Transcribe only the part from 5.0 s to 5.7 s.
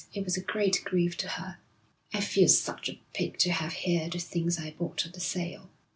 at the sale.'